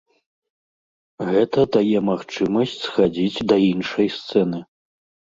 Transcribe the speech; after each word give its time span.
Гэта 1.29 1.59
дае 1.77 1.97
магчымасць 2.09 2.75
схадзіць 2.87 3.45
да 3.55 3.63
іншай 3.71 4.07
сцэны. 4.21 4.69